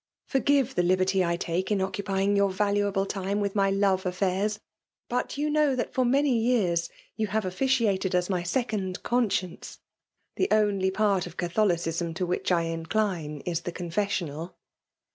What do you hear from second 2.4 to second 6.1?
valuable time with my love afiairs; but you know that for